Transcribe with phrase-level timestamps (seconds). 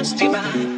[0.00, 0.69] was divine.